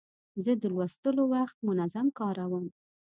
زه 0.43 0.51
د 0.61 0.63
لوستلو 0.73 1.23
وخت 1.33 1.57
منظم 1.67 2.07
کاروم. 2.19 2.65